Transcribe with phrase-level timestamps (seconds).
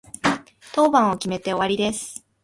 [0.73, 2.25] 当番を決めて終わりです。